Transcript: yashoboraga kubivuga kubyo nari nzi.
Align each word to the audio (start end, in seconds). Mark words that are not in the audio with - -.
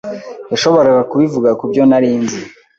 yashoboraga 0.51 1.01
kubivuga 1.11 1.49
kubyo 1.59 1.81
nari 1.89 2.09
nzi. 2.21 2.41